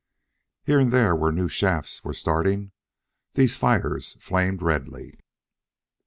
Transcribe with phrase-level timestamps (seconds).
[0.63, 2.71] Here and there, where new shafts were starting,
[3.35, 5.19] these fires flamed redly.